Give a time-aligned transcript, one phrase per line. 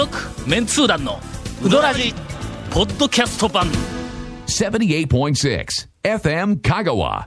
[0.00, 0.16] 続
[0.48, 1.20] メンツー団の
[1.62, 2.14] ウドラジ
[2.70, 3.66] ポッドキャスト版。
[4.46, 5.66] 78.6
[6.02, 7.26] FM Kagawa.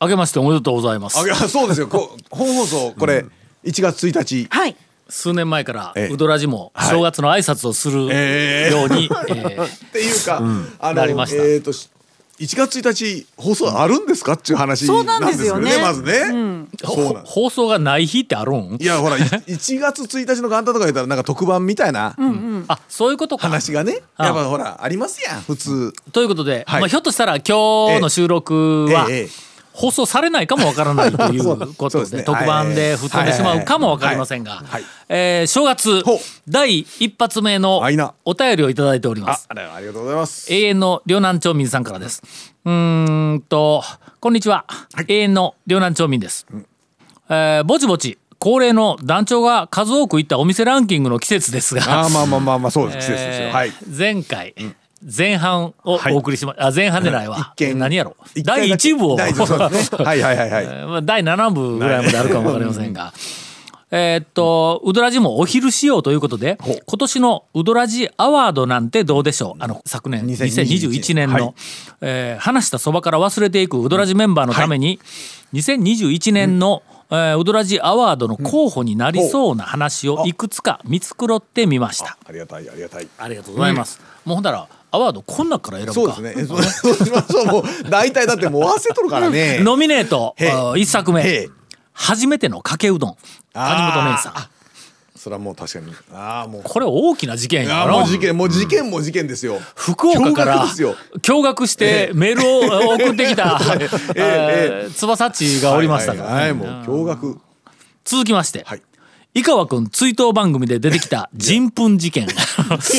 [0.00, 1.20] あけましておめでとうございます。
[1.20, 1.86] あいやそうですよ。
[1.86, 3.24] こう 本放送これ
[3.64, 4.48] 1月1日。
[4.50, 4.76] はい。
[5.08, 6.12] 数年前からええ。
[6.12, 8.84] ウドラジも正月の挨拶をするように、 ええ。
[9.28, 10.38] えーっていうか、
[10.80, 11.44] あのなりました。
[11.44, 11.90] えっ、とし
[12.42, 15.82] 1月1日放送あるんですかっていう話そうなんですよねですよね。
[15.82, 18.78] まずね、そうなん放送がない日ってあるん？
[18.80, 22.16] いやほらい1月1日の元旦とか言ったらなんか特番みたいな
[22.66, 23.46] あそういうことか。
[23.46, 24.26] 話がね、あ。
[24.26, 25.92] やっぱほらありますやん普通。
[26.10, 26.80] ということで、はい。
[26.80, 31.44] まあ、ひょっとしたら今日の収録は、ええええ放送されないかもわからないという
[31.76, 32.22] ことでね。
[32.24, 34.52] 特番で吹っ飛んでしまうかもわかりませんが。
[34.52, 34.64] はい。
[34.68, 34.84] はい。
[35.08, 36.02] えー正月
[36.48, 37.82] 第一発目の
[38.24, 39.46] お便りをいただいております。
[39.48, 40.52] ありがとうございます。
[40.52, 42.22] 永遠の両南町民さんからです。
[42.64, 43.82] うーんと
[44.20, 44.64] こんにちは、
[45.08, 46.46] 永遠の両南町民です、
[47.28, 51.82] えーぼちぼち恒例の団長が数多く行ったお店ランキングの季節ですが。
[52.02, 53.06] あーまあまあまあまあそうです。
[53.08, 53.72] 季節ですよ、えーはい。
[53.96, 54.54] 前回、
[55.04, 56.14] 前半をはい。
[56.14, 57.54] お送りしま、あ前半でないわ。
[57.74, 58.16] 何やろ？
[58.44, 58.88] 第だけ。
[58.90, 59.16] 1部を。
[59.16, 59.98] 第一部そうですね。
[60.04, 60.64] はいはいはいはい。
[60.64, 63.12] えーまあ第7部ぐらいまであるかもわかりませんが。
[63.94, 69.62] えーっと、ウドラジもお昼仕様ということで、今年のウドラジアワードなんてどうでしょう？
[69.62, 71.54] あの、昨年、2021 2021年の、はい。
[72.00, 74.98] えー話したそばから忘れていくウドラジメンバーのために、
[75.52, 82.16] 2021年の、えーウドラジアワードの候補になりそうな話をいくつか見繕ってみました。
[82.26, 83.08] ありがたいありがたい。
[83.18, 84.00] ありがとうございます。
[84.24, 85.94] もうほんだら、アワードこん中から選ぶか。
[85.94, 86.42] そうですね。
[86.42, 89.58] えそう そうしましょうもう大体だってもう忘れとるからね。
[89.62, 90.34] ノミネート、
[90.76, 91.48] 一作目。
[91.94, 93.16] 初めてのかけうどん。
[93.54, 94.34] 谷本姉さん。
[95.18, 95.92] それはもう確かに。
[96.12, 96.62] ああもう。
[96.64, 99.60] これ大きな事件やあーもろう事件もう事件も事件ですよ。
[99.76, 100.96] 福岡から驚愕ですよ。
[101.22, 106.34] 驚愕してメールを 送ってきたえええー翼っちがおりましたからね。
[106.34, 107.36] はいはいはいもう驚愕。
[108.04, 108.64] 続きまして。
[108.66, 108.82] はい
[109.34, 112.24] 井川君追悼番組で出てきた 人糞事件。
[112.24, 112.26] い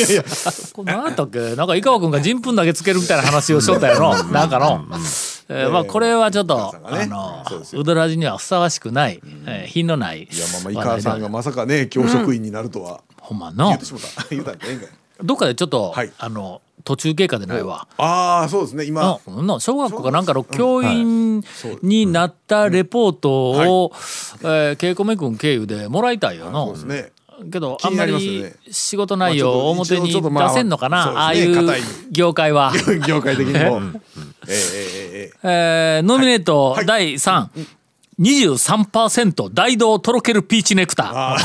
[0.00, 0.24] やいや。
[0.74, 1.54] これ何やったっけ？
[1.54, 4.20] なんか井川君が人糞だけつけるみたいな話をしとったやろ。
[4.24, 4.84] なんかの、
[5.48, 7.02] えーまあこれはちょっと、ね。
[7.02, 13.00] あのそうどらじにはふさわしくない、えー品のないいやまあまあ井川さんがまさかね教職員になるとは。
[14.34, 14.44] うた。
[14.50, 14.88] んやええんかい。
[15.22, 16.10] どっかでちょっと、はい。
[16.18, 17.88] あの途中経過でないわ。
[17.96, 19.18] ああそうですね今。
[19.26, 21.42] のの小学校かなんかの教員
[21.82, 23.92] になったレポートを、
[24.42, 26.84] えー、ケイコメ君経由でもらいたいよそうのです。
[26.84, 27.12] ね。
[27.50, 31.52] けどあんまなり仕事内容を表に出せんのかな、ああいう
[32.12, 32.72] 業界は。
[33.06, 33.80] 業界的にも。
[34.46, 35.96] ええええええ。
[35.96, 36.86] えーノミネートはい。
[36.86, 37.48] 第3。
[38.20, 41.36] 23%大道とろけるピーチネクター。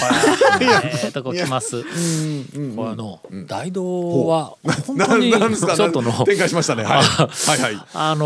[0.62, 1.84] えーとこ来ます。
[1.84, 1.88] こ
[2.86, 4.54] れの大道は
[4.86, 6.84] 本当にちょっとの展開しましたね。
[6.84, 7.04] はい。
[7.04, 7.82] はい はい。
[7.94, 8.26] あの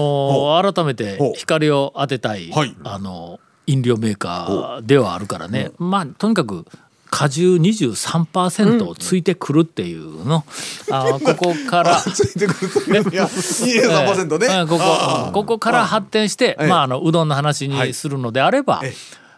[0.61, 2.51] ー改めて光を当てたい
[2.83, 6.65] あの飲料メーカーではあるからね、まあとにかく
[7.13, 10.43] 果汁23%をついてくるっていうの、
[10.89, 12.01] あーここから。
[12.01, 14.47] ついてくるといういや23%ね。
[14.47, 18.93] うんこあこここから発展して、ええまあ、あのうどんの話にするのであれば、ええ。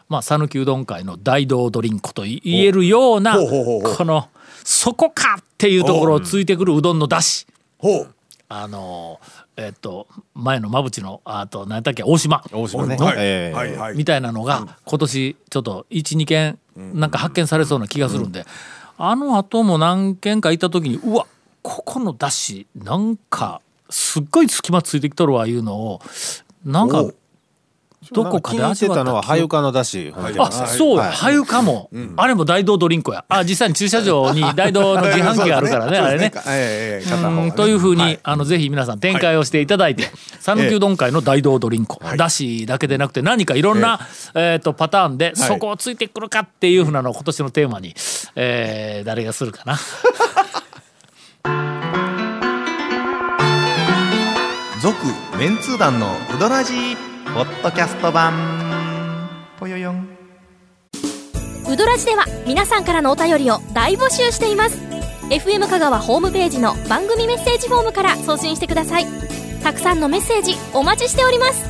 [0.07, 4.29] まあ讃岐うどん界の大道ドリンクと言えるようなこの
[4.63, 7.45] そこかっていうところをついてくるうどんのだし。
[7.77, 8.15] ほう。
[8.47, 9.19] あの
[9.57, 12.43] えっと前の馬淵のあと何だっけ大島。
[12.51, 12.97] 大島ね。
[13.95, 18.45] みたいなのが今年ちょっと12件なんか発見されそうな気がするんで、
[18.97, 21.27] あの後も何件か行った時にうわ
[21.61, 26.01] ここのだしなんかすっごい隙間ついてきとるわいうのを
[26.65, 27.13] なんかお
[28.11, 29.03] どこかで味わった。
[29.03, 30.13] たのは記憶はゆかのだし。
[30.37, 33.25] あそうや、はゆかも、あれも大道ドリンクや。
[33.27, 36.31] あ実際に駐車場に 大道の自販機があるからねあれね。
[37.55, 38.19] というふうに、はい。
[38.23, 43.99] あのぜひ皆さん展開をしていただいて讃岐、うどん会の大道ドリンク、だしだけでなくて何かいろんな、
[44.33, 47.95] えー、とパターンで、そこをついてくるかっていうふうなのを今年のテーマに、
[48.35, 49.77] えー誰がするかな。
[54.81, 54.97] 続
[55.39, 56.73] メンツー団のウドラジ。
[56.73, 57.04] ー
[57.35, 58.33] ポッドキャスト版。
[59.59, 60.07] ぽよよん。
[61.69, 64.77] ウドラジでは皆さんからのお便りを大募集しています。
[65.29, 69.05] FM 香川ホームページの番組メッセージフォームから送信してください。
[69.61, 71.61] たくさんのメッセージお待ちしております。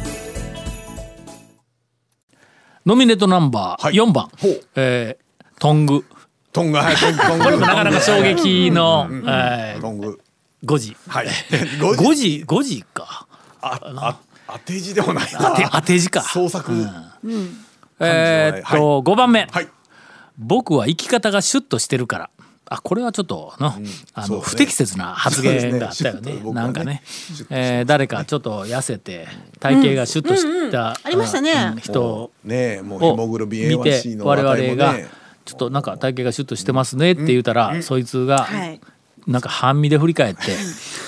[2.85, 3.95] ノミネートナンバーはい。
[3.95, 4.61] 4番、ほう。
[4.75, 5.25] えー
[5.59, 6.05] トング。
[6.53, 6.77] トング。
[6.77, 6.95] はい。
[6.95, 7.17] トング。
[7.17, 10.19] トングこれもなかなか衝撃の、えートング。
[10.63, 11.27] 5時はい。
[11.79, 13.25] 5時5時か。
[13.61, 16.21] ああ当て字でもない当てな当て字か。
[16.21, 16.71] 創作
[17.99, 18.79] えーっはい。
[18.79, 19.67] と、5番目、はい。
[20.37, 22.29] 僕は生き方がシュッとしてるから。
[22.67, 23.73] あこれはちょっとの,、
[24.15, 24.51] あのそうですね。
[24.51, 26.33] 不適切な発言があったよね。
[26.33, 26.51] ね。
[26.51, 27.03] なんかね。
[27.05, 27.47] シュッとしてます。
[27.51, 29.27] えー誰かちょっと痩せて
[29.59, 31.51] 体型がシュッとした、ありましたね。
[31.73, 34.95] うん人ねえもうヘモグロビンを見 A1C ての我々が
[35.45, 38.81] ちょっとなんか体型がシュッとしてますねって言うたら、そいつがはい。
[39.27, 40.55] なんか半身で振り返って「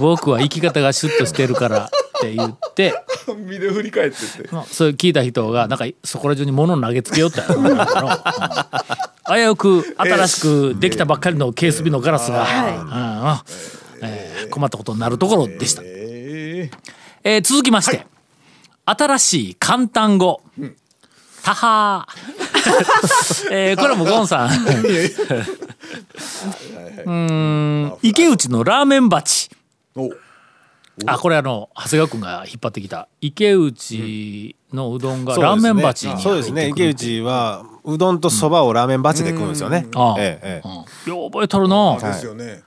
[0.00, 1.84] 僕は生き方がシュッとしてるから」
[2.16, 2.94] って言って
[3.46, 4.48] 身で振り返ってって。
[4.52, 13.44] まあそれ聞いた人がなんかそこら中に物を投げつけよったよなんかのうん危うく新しくできたばっかりのケースビのガラスが、
[14.50, 15.82] 困ったことになるところでした。
[15.84, 16.70] え
[17.24, 18.06] えー続きまして、
[18.84, 20.42] 新しい簡単語。
[21.42, 22.45] たはー。
[23.50, 24.48] えーこれもゴンさん。
[24.48, 29.50] うーん、池内のラーメン鉢。
[31.06, 33.08] あ、これあの、長谷川君が引っ張ってきた。
[33.20, 35.68] 池内のうどんがそうですね。
[35.68, 36.68] ラーメン鉢にそうですね。
[36.68, 40.16] 池内はうどんとそばをラーメン鉢で食うんですよね、ああ。
[40.18, 41.98] ええよう覚えとるの。
[42.00, 42.62] ですよね、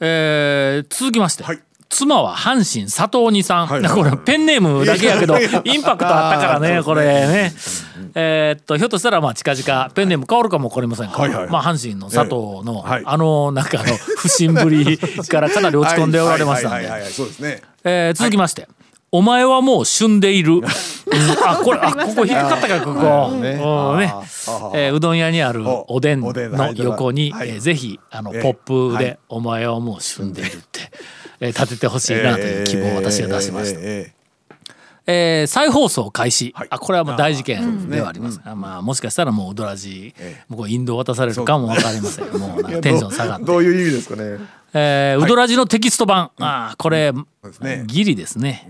[0.00, 1.60] えー続きまして、はい
[1.94, 3.82] 妻は阪神佐藤二さん、はい。
[3.84, 7.52] これペンネームだけやけどインパクトあったからねこれね。
[8.16, 11.50] えーっとひょっとしたらまあ近々ペンネーム変わるかも分かりませんが、はいはいはい。
[11.50, 16.76] まあ阪神の佐藤の、あのなんかあの不審ぶりからかなり落ち込んでおられましたんで。
[16.76, 17.62] はいはいはいはいそうですね。
[17.84, 18.68] えー続きまして、
[19.12, 20.54] お前はもう旬でいる。
[20.54, 20.64] うん
[21.46, 23.30] あ、これ、あ、ここ引っかかったか、ここ。
[23.32, 23.52] うんね。
[23.54, 26.32] えーうどん屋にあるおでんの
[26.74, 27.50] 横に、はい。
[27.50, 28.42] えーぜひ、あの、ええ。
[28.42, 30.80] ポップではい、お前はもう旬でいるって、
[31.40, 33.80] えー立ててほしいなという希望を私が出しました。
[33.80, 36.68] えー再放送開始、はい。
[36.70, 40.14] あこれはもう大事件ではあります、あまあ、もしかしたらもうウドラジ、
[40.48, 41.92] もうこれ引導渡されるかも分か。
[41.92, 42.32] りません。
[42.38, 43.44] もうなんかーテンション下がって。
[43.44, 44.38] どういう意味ですかね。
[44.72, 47.12] えーウドラジのテキスト版、あーこれ、
[47.60, 47.84] ね。
[47.86, 48.66] ギリですね、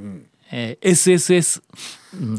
[0.50, 1.62] えー SSS、
[2.14, 2.36] うん。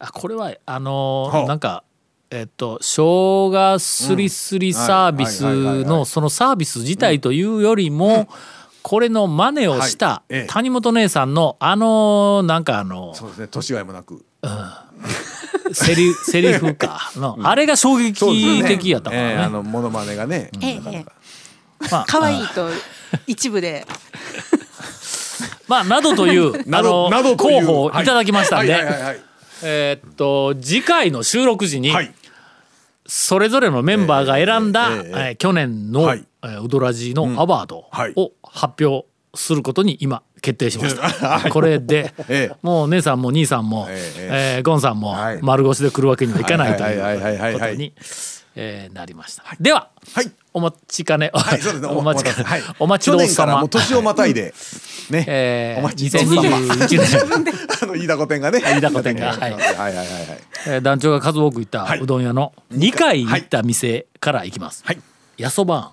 [0.00, 1.46] あこれはあのーはあ。
[1.46, 1.84] なんか
[2.30, 5.54] えっと生姜すりすりサービスはい。
[5.54, 5.64] はい。
[5.64, 5.74] はい。
[5.76, 5.84] はい。
[5.84, 8.28] はのそのサービス自体というよりも、
[8.88, 14.24] これの真似をした谷本姉さんのあのなんかあのそうですね年がいもなく。
[15.72, 19.32] セリ セリフかの、あれが衝撃的やったからね。
[19.32, 20.52] えーあのモノマネがね。
[20.62, 21.06] ええええ。
[21.90, 22.68] まあ可愛いと
[23.26, 23.84] 一部で。
[25.66, 28.86] まあなどというあ などのなどという候補をいただきましたんで、
[29.64, 32.14] えーっと次回の収録時に、はい
[33.08, 36.18] それぞれのメンバーが選んだ、ええええええー去年の、はい。
[36.18, 36.26] えー
[36.60, 41.50] ウドラジのアワードはいを発表することに今決定しました。
[41.50, 42.56] これで、ええ。
[42.62, 44.56] もう姉さんも兄さんも、ええ。
[44.58, 45.38] えーゴンさんもはい。
[45.42, 47.92] 丸腰で来るわけにはいかないとはいうはいことに
[48.54, 49.44] えーなりました。
[49.60, 50.30] では、はい。
[50.54, 51.38] お待ちかね、お
[52.00, 52.62] 待ちかね、はい。
[52.78, 53.26] お待ちどうさま。
[53.26, 53.68] 去年からもう。
[53.68, 54.54] 年をまたいで
[55.10, 55.24] ね。
[55.28, 56.56] えー、お待ちどうさま。
[56.58, 56.98] 2021
[57.42, 57.52] 年。
[57.82, 58.60] あの飯田古典がね。
[58.60, 59.38] 飯田古典がはい。
[59.40, 59.58] はいは
[59.90, 60.06] いはい
[60.68, 62.00] えー団長が数多く行ったはい。
[62.00, 64.82] うどん屋の2回行った店から行きます。
[64.86, 64.98] はい。
[65.36, 65.88] やそばん、ん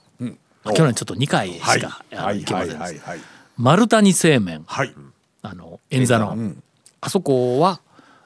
[0.71, 1.81] 去年ちょっと2回しはい。
[1.81, 3.01] か、行けません
[3.57, 4.93] 丸太製麺、はい。
[5.41, 6.63] あの円座の、うん。
[7.01, 7.81] あそこは、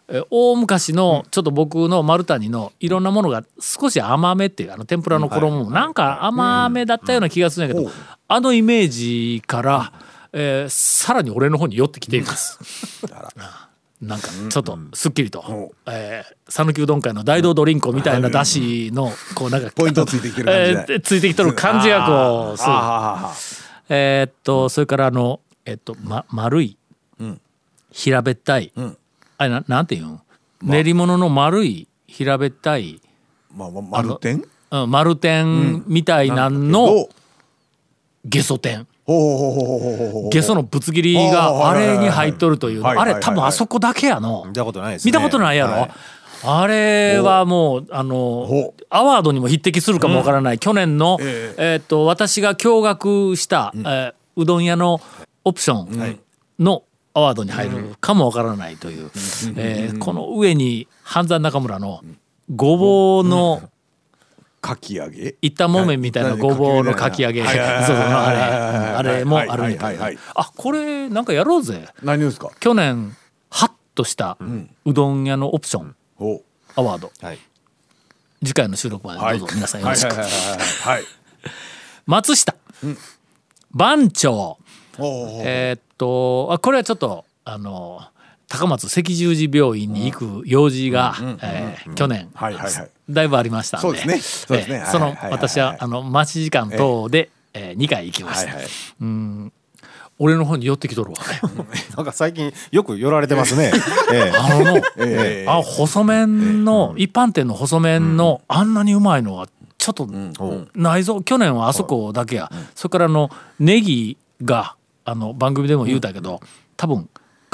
[0.07, 7.94] えー大昔のちょっと僕の丸太のいろんなものが少し甘めっていうあの天ぷらの衣もなんか甘めだったような気がするんやけど、うん。
[8.28, 9.92] あのイメージから、
[10.31, 12.60] えーさらに俺の方に寄ってきています。
[14.02, 15.40] なんかちょっとすっきりと。
[15.42, 19.64] んえー讃岐、うどん会の大道ドリンクみたいなだしのこうなん。
[19.64, 20.94] かポイントついてきてる感じで。
[20.94, 23.34] えーついてきてる感じがこうするあ
[23.90, 26.78] えーっとそれからあのえっと、ま、丸い、
[27.92, 28.98] 平べったい、ん。
[29.38, 30.19] あれななんていうん、
[30.62, 33.02] 練り物の丸い平べったい、
[33.52, 37.07] あまあまあ丸点うん、丸天みたいなんの
[38.26, 42.90] ゲソ天ゲソのぶつ切りがあれに入っとるというの。
[42.90, 44.44] あれ多分あそこだけやの。
[44.47, 45.09] 見たことないですね。
[45.09, 45.92] 見たことないやろ、はい。
[46.44, 51.76] あれはもうあのアワードにも匹敵するかもわからない、去年の、ええ。
[51.78, 55.02] ーっと私が驚愕した、えーうどん屋の
[55.45, 56.19] オプション
[56.59, 56.83] の
[57.16, 59.09] アワードに入るかもわからないという、
[59.56, 62.02] えーこの上に半山中村の
[62.54, 63.64] ごぼうの
[64.68, 65.36] かき揚げ？
[65.42, 67.42] いったもめんみたいなごぼうのかき揚げ。
[67.42, 67.59] あれ。
[67.59, 70.09] あれもあるみたいな。
[70.36, 71.88] あこれなんかやろうぜ。
[72.04, 72.52] 何ですか？
[72.59, 73.16] 去年
[73.50, 74.38] ハッとした
[74.86, 75.95] うどん屋のオプション。
[76.18, 76.44] ほ
[76.76, 77.12] アワード。
[77.21, 77.40] はい。
[78.44, 80.16] 次回の収録までどうぞ皆さんよろしく。
[82.06, 82.54] 松下。
[83.71, 84.57] 番長。
[85.00, 88.02] えーっとあこれはちょっとあの
[88.57, 92.90] 高松赤十字病院に行く用事がえー去年はいはいはい。
[93.09, 93.81] だいぶありましたんで。
[93.83, 94.83] そうですね。
[94.92, 98.54] その私はあの待ち時間等でえ2回行きました。
[98.54, 99.52] はいはい。
[100.19, 101.18] 俺の方に寄ってきとるわ。
[101.95, 103.71] なんか最近よく寄られてますね。
[104.11, 104.33] ええ。
[104.35, 105.45] あののええ。
[105.47, 109.47] あ細麺の一般店の細麺のあんなにうまいのは
[109.78, 110.09] ちょっと
[110.76, 111.21] ないぞ。
[111.21, 112.52] 去年はあそこだけや。
[112.73, 116.42] それからあのネギがあの番組でも言うたけど
[116.76, 117.07] 多分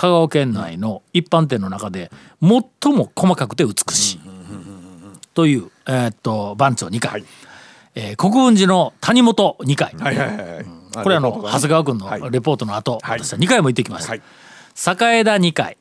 [0.04, 4.20] 香川県内の一般店の中で最も細かくて美しい。
[5.34, 7.24] という、えーっと番長2回、
[7.96, 10.66] えー国分寺の谷本2回、はいはいはいはい。
[11.04, 12.20] これあの長谷川君はい。
[12.20, 13.20] のレポートの後、はい。
[13.24, 14.20] 私は2回も行ってきました、はい。
[14.20, 15.78] 栄田2回、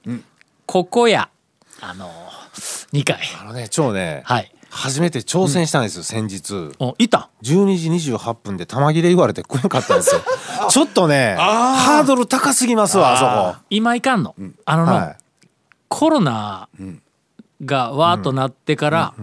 [0.67, 1.29] ここや。
[1.81, 2.09] あの
[2.93, 6.73] 2回あのね超ねはい初めて挑戦したんですよ先日。
[6.79, 10.23] おいた？12時28分で玉切れ言われて食えんかったんですよ。
[10.71, 15.17] ちょっとねハードル高すぎますわあそ今いかんの、あのの、こはい。
[15.89, 16.69] コロナ
[17.67, 19.15] がわーっとなってから、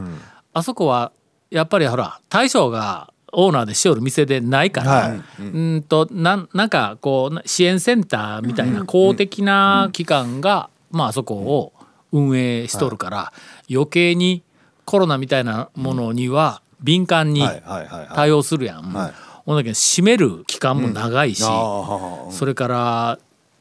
[0.53, 1.11] あそこは
[1.49, 5.83] やっぱりほら大将がオーナーでしおる店でないから、はうん。
[5.83, 11.73] となんなんかこうな支援センターみたいな公的な機関が、まああそこを
[12.11, 13.33] 運営しとるから、
[13.67, 14.43] 余計に
[14.89, 17.43] コロナみたいなものには敏感に
[18.15, 18.91] 対応するやん。
[18.91, 19.13] はい。
[19.45, 23.19] ほんだけど閉める期間も長いし、それから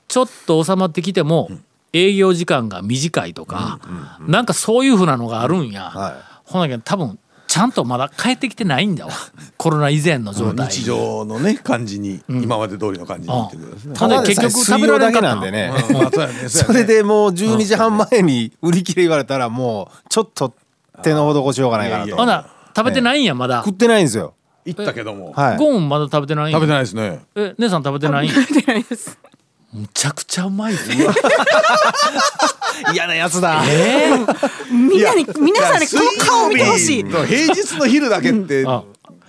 [0.08, 1.50] ちょっと収まってきても
[1.92, 3.78] 営業時間が短いとか、
[4.20, 9.12] なんかそういうふうなのがあるんや、はほんだけど多分ちゃんとまだ帰ってきてないんだわ。
[9.56, 13.96] コロナ以前の状態日常のね感じに、今まで通りの感じにってことですね。
[13.96, 15.72] ただ結局食べられなんで ね。
[16.48, 20.54] それでもう12時半前に売り切れ言われたらもうちょっと
[21.02, 22.16] 手の施しようがないかなと。
[22.16, 23.62] ほな食べてないんやまだ。
[23.64, 24.34] 食ってないんですよ。
[24.64, 25.56] 行ったけども、はい。
[25.56, 27.20] ゴーンまだ食べてないん食べてないですね。
[27.34, 29.18] え姉さん食べてない食べてないです。
[29.72, 30.94] むちゃくちゃうまいぜ
[32.94, 33.62] 嫌なやつだ。
[33.66, 37.04] えーみんなに皆さんにこの顔を見てほしい。
[37.04, 38.82] 平日の昼だけってあ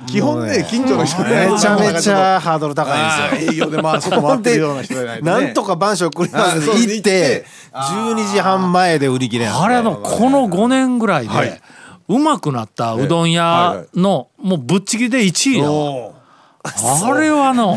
[0.10, 3.52] 基本ね近所の人ねめちゃめちゃハードル高いんですよ。
[3.54, 7.46] 営業でまあ外回ってるような人じゃないとねなんとか晩酌くれます行って。
[7.72, 7.80] 行
[8.16, 9.48] 12時半前で売り切れ。
[9.48, 11.62] あれのこの5年ぐらいで、はい。
[12.08, 16.20] うまくなったうどん屋のもうぶっちぎりで1位だ
[16.64, 17.76] あれはの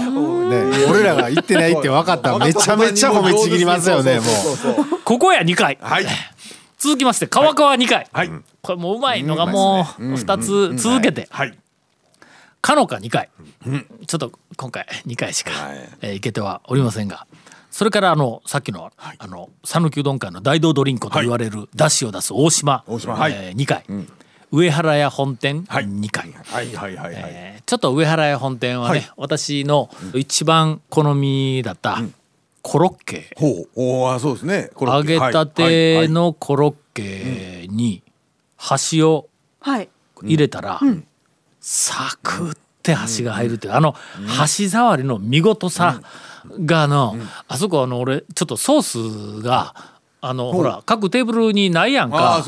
[0.49, 2.31] ね俺らが行ってないって分かった。
[2.31, 4.75] ら めちゃめちゃ褒めちぎりますよねもそう
[5.05, 5.79] ここや2回。
[5.81, 6.07] はい。
[6.79, 8.31] 続きまして川川2回、はい。
[8.63, 11.29] これもううまいのがもう2つ続けて。
[11.31, 11.59] はい
[12.63, 13.29] かのか2回。
[14.07, 15.89] ちょっと今回2回しかはい。
[16.01, 17.27] えーいけてはおりませんが。
[17.71, 23.15] それからあのさっきのあの讃岐うどん会の大道ドリンクと言われるだしを出す大島大島。
[23.17, 23.33] はい。
[23.33, 23.85] えー2回。
[24.51, 25.85] 上原屋本店はい。
[25.87, 26.33] 2回。
[26.33, 27.23] はいはいはいはい。
[27.27, 31.99] えーちょっと上原屋本店はね私の一番好みだった
[32.61, 33.35] コロッケ。
[33.37, 33.69] ほう。
[33.75, 34.71] おーあそうですね。
[34.75, 35.15] コロッケ。
[35.15, 38.03] 揚げたはいてのコロッケに
[38.57, 39.29] 箸を
[39.61, 39.89] はい。
[40.23, 40.81] 入れたら
[41.63, 42.53] サクっ
[42.83, 43.93] て箸が入るっていうあの
[44.27, 46.03] 箸触りの見事さ
[46.65, 47.17] があの
[47.49, 49.75] あそこあの俺ちょっとソースが
[50.21, 52.43] あのほら各テーブルにないやんか。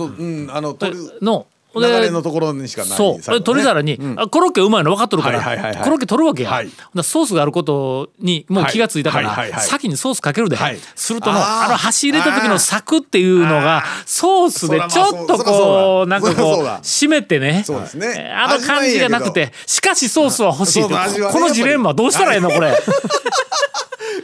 [1.23, 1.47] の
[1.81, 3.41] 流れのところにしかないそう、ね。
[3.41, 5.85] 取り皿に、あコロッケうまいの分かっとるから、はいはいはいはい。
[5.85, 6.69] コロッケ取るわけや、はい
[7.03, 9.37] ソースがあることにもう気がついたから、はい。
[9.37, 9.69] はいはいはい。
[9.69, 10.79] 先にソースかけるで、はい。
[10.95, 17.63] するとのあの箸入れた時のサクっていうのがソースでちょっとこそううなんかこう締めてね。
[17.67, 18.15] そうですね。
[18.17, 20.99] えーあの感じがなくてしかしソースは欲しいってね
[21.33, 22.75] このジレンマどうしたらいいのこれ。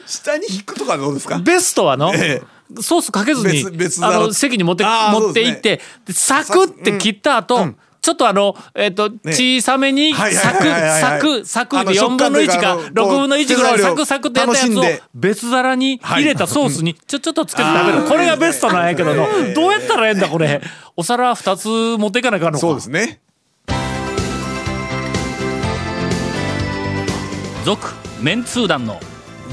[0.06, 1.38] 下に引くとかどうですか？
[1.38, 2.42] ベストはの、え
[2.80, 14.82] ソースかけずに別別あ皿の席に持って持って行ってでサクって切った後、ちょっとあの、えっと小さめにはいサクサクサクであの4分の1か食感というかあ6の分の1ぐらいサクサクってやったやつを
[15.14, 18.08] 別皿に入れたソースにちょちょっとつけて食べる。
[18.08, 20.60] これがベストなんやけどのどうやったらええんだこれ？
[20.96, 23.20] お皿2つ持っていかなあかんのかそうですね。
[27.64, 27.88] 続
[28.22, 28.98] メンツー団の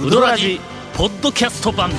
[0.01, 0.61] ウドラジ
[0.95, 1.91] ポッドキャスト版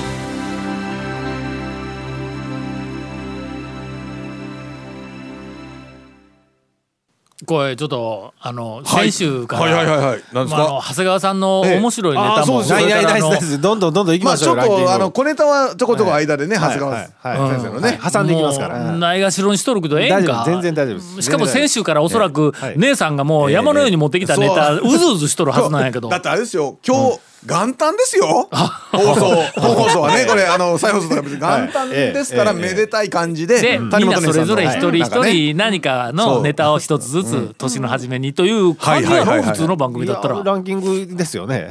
[7.45, 10.23] これちょっとあの先週から、はいはいはいはい。
[10.33, 10.57] なんですか？
[10.57, 14.85] まああの長谷川さんの面白いネタも、ええあそうですないないないですどんどんどんどん行きまあちょっましょうランキング。
[14.89, 17.49] とあの小ネタはちょこちょこ間でね長谷川はいはい。
[17.51, 17.97] 先生のね。
[17.97, 18.27] はい挟ん。
[18.27, 20.43] でいきますからないがしろにしとるけどええんか？
[20.45, 21.21] 全然大丈夫です。
[21.21, 22.77] しかも先週からおそらくはい。
[22.77, 24.81] 姉さんがもう山のように持ってきたネタ、う。
[24.89, 26.09] ずうずしとるはずなんやけど。
[26.09, 26.77] だってあれですよ。
[26.85, 28.49] 今日元旦ですよ。
[28.91, 29.29] 放送
[29.59, 30.25] 本放送はね。
[30.25, 39.39] これあの再放送とか別に元旦ですからめでたい感じでで、みんなそれぞれ一人一人何かのネタを一つずつ年の初めにという感じやろはいはい。
[39.39, 40.43] はいはい普通の番組だったら。
[40.43, 41.69] ランキングですよね。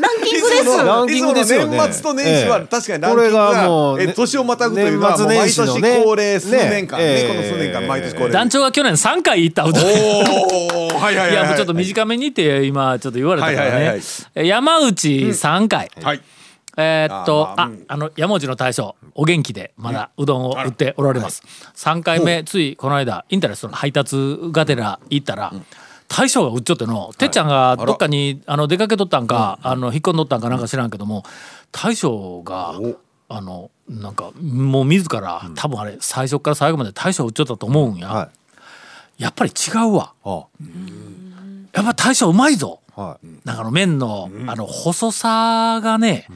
[0.00, 0.76] ランキングです。
[0.84, 1.78] ランキングですよね。
[1.78, 2.66] 年末と年始はええ。
[2.66, 7.28] 確かにランキングこれがもがう年をまたぐというのはもう年毎末年恒例数年間ねね。
[7.28, 8.32] この数年間毎年恒例。
[8.32, 11.34] 団長が去年3回行った歌おおはいはいはいい。
[11.34, 14.02] やもうちょっと短めにって今ちょっと言われたからはいはいはいはねい
[14.34, 16.22] 山内3回、はい。
[16.76, 21.42] えーっとあ,、あの山内の大将お元気でまだうどんを売っておられます、
[21.76, 24.16] 3回目ついこの間インタレストの配達
[24.50, 25.52] がてら行ったら、
[26.08, 31.24] 大将が売っちゃっての、てっちゃんがどっかにあの出かけとったんか、あの引っ込んどったんかなんか知らんけども
[31.70, 32.74] 大将が
[33.28, 38.30] あのなんかもう自ら、多分あれ最初から最後まで大将打っちゃったと思うんや、は
[39.16, 40.12] やっぱり違うわ。
[40.24, 40.46] あ
[41.74, 42.80] やっぱ大将うまいぞ。
[42.94, 43.26] はい。
[43.44, 46.28] なんかあの麺の、あの細さがね、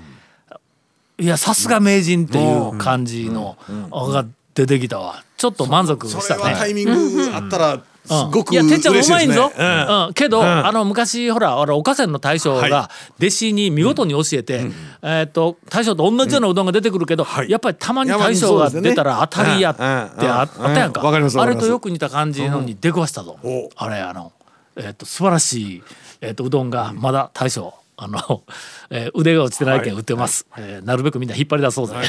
[1.19, 3.57] いやさすが名人っていう感じの、
[3.91, 5.23] が出てきたわ。
[5.37, 6.23] ちょっと満足したね。
[6.23, 10.15] それはタイミングあったらすごくいやてっちゃんもうまいんぞ、うん。
[10.15, 14.67] けど、あの昔ほらあのおかせんの大将が弟子に見事に教えて、
[15.03, 17.51] えーっと大将と同じようなうどんが出てくるけど、はい。
[17.51, 19.89] やっぱりたまに大将が出たら当たりやってうん。
[19.89, 19.95] うん。
[19.95, 23.71] ああったやんか,、あれとよく似た感じのに出くわしたぞ、お。
[23.77, 24.33] あれあの、
[24.79, 25.83] えーっと素晴らしい、
[26.21, 28.45] えーっとうどんがまだ大将あの、
[28.91, 31.95] えー腕が落ちてないけん売ってます、えーなるべくみんな引っ張り出そうぜ、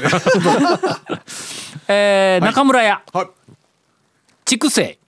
[1.88, 3.28] えー中村屋、はい。
[4.46, 5.00] 筑西、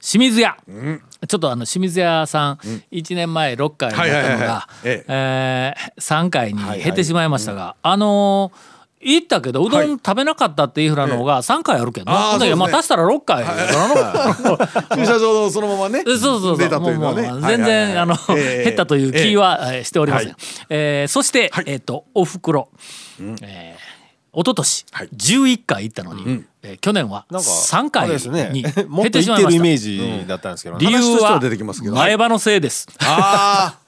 [0.00, 2.54] 清水屋、ちょっとあの清水屋さん、
[2.90, 4.88] 1年前6回だったのはいはいはいはがい。
[4.88, 5.74] ええ。
[5.98, 16.02] ー3回に減ってしまいましたが、あのー行ったけどうどん食べなかったっていうふうなのが3回あるけどな、あーほんだけどまあ足したら6回駐車場のそのままね。
[16.06, 17.22] そうそうそう出たというのはね。
[17.22, 18.64] もうもう全然、あの、ええ。
[18.64, 20.36] 減ったという気は、えーしておりません、はい
[20.70, 21.64] えーそして、はい。
[21.66, 22.68] えっ、とおふくろ、
[23.42, 23.92] えー
[24.34, 25.08] 一昨年、はい。
[25.14, 29.62] 11回行ったのに、えー去年はなんか3回にも減っっと言ってるイてしまいました。
[29.62, 29.76] メー
[30.22, 30.86] ジだったんですけどね。
[30.86, 33.81] 理由は前歯のせいです、ああ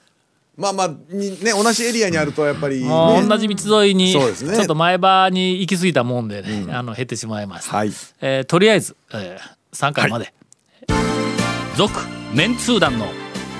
[0.57, 2.89] まあまあにね同じエリアにあるとやっぱりね。
[3.27, 4.55] 同じ道沿いに、そうですね。
[4.55, 7.91] ちょっと前歯に行き過ぎたもんでね、あの減ってしまいました、はい。
[8.21, 10.33] えーとりあえず、えー、3回まで
[11.75, 11.91] 「続、
[12.33, 13.07] メンツー団の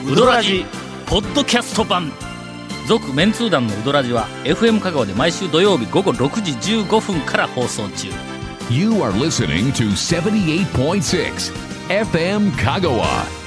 [0.10, 0.66] ウドラジ
[1.06, 2.12] ポッドキャスト版」
[2.88, 8.10] 続メンツー団のウドラジは FM 香川で毎週土曜日午後6時15分から放送中。
[8.70, 11.52] You are listening to 78.6
[11.90, 13.45] FM Kagawa.